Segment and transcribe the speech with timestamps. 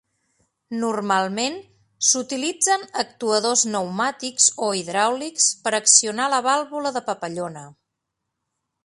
[0.83, 1.57] Normalment
[2.07, 7.67] s'utilitzen actuadors pneumàtics o hidràulics per accionar la vàlvula de papallona.